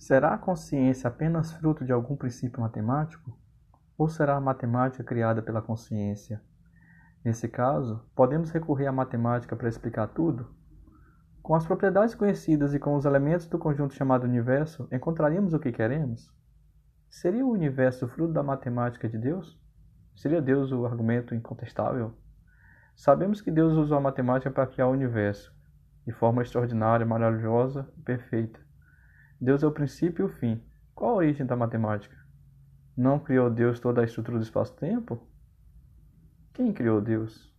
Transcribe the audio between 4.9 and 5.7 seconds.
criada pela